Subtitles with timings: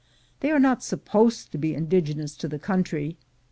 [0.39, 3.13] They are not supposed to be indigenous to the countr}'.